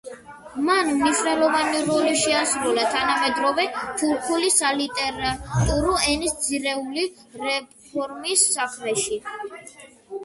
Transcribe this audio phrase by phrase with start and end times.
[0.67, 3.67] მან მნიშვნელოვანი როლი შეასრულა თანამედროვე
[3.99, 7.07] თურქული სალიტერატურო ენის ძირეული
[7.45, 9.25] რეფორმის საქმეში.